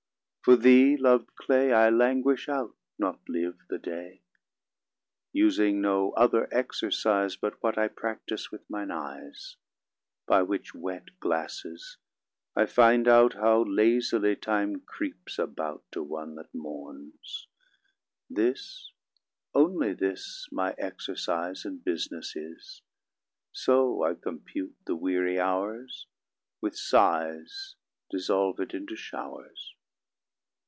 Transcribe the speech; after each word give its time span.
For 0.43 0.55
thee 0.55 0.97
(lov'd 0.97 1.35
clay) 1.35 1.71
I 1.71 1.91
languish 1.91 2.49
out, 2.49 2.75
not 2.97 3.29
live, 3.29 3.59
the 3.69 3.77
day, 3.77 4.23
Using 5.31 5.81
no 5.81 6.13
other 6.13 6.49
exercise 6.51 7.35
But 7.35 7.61
what 7.61 7.77
I 7.77 7.87
practise 7.87 8.51
with 8.51 8.67
mine 8.67 8.89
eyes: 8.89 9.57
By 10.25 10.41
which 10.41 10.73
wet 10.73 11.19
glasses, 11.19 11.97
I 12.55 12.65
find 12.65 13.07
out 13.07 13.35
How 13.35 13.61
lazily 13.61 14.35
time 14.35 14.79
creeps 14.81 15.37
about 15.37 15.83
To 15.91 16.01
one 16.01 16.33
that 16.37 16.55
mourns; 16.55 17.45
this, 18.27 18.89
only 19.53 19.93
this, 19.93 20.47
My 20.51 20.73
exercise 20.79 21.65
and 21.65 21.85
bus'ness 21.85 22.35
is: 22.35 22.81
So 23.51 24.03
I 24.03 24.15
compute 24.15 24.75
the 24.85 24.95
weary 24.95 25.39
hours 25.39 26.07
With 26.61 26.75
sighs 26.75 27.75
dissolved 28.09 28.73
into 28.73 28.95
showers. 28.95 29.75